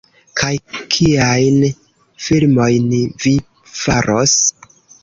[0.39, 0.53] Kaj
[0.95, 1.59] kiajn
[2.27, 2.91] filmojn
[3.27, 3.39] vi
[3.85, 4.37] faros?